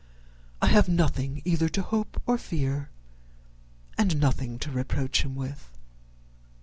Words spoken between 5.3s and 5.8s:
with.